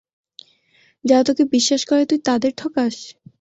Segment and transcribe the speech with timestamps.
[1.05, 2.95] যারা তোকে বিশ্বাস করে তুই তাদের ঠকাস?